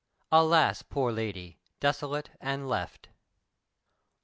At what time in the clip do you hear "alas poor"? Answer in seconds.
0.31-1.11